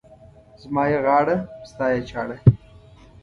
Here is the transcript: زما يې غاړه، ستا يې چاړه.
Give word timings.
زما 0.61 0.83
يې 0.91 0.97
غاړه، 1.05 1.35
ستا 1.69 1.85
يې 1.93 2.01
چاړه. 2.09 2.37